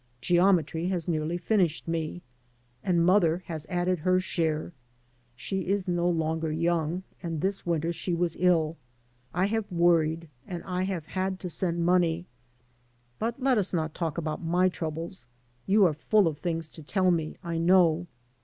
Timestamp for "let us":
13.43-13.75